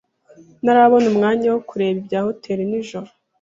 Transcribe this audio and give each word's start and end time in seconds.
Ntarabona 0.63 1.05
umwanya 1.11 1.47
wo 1.53 1.59
kureba 1.69 1.95
ibya 2.01 2.19
hoteri 2.27 2.63
nijoro. 2.69 3.09